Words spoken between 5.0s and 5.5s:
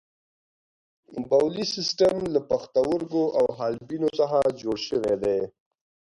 دی.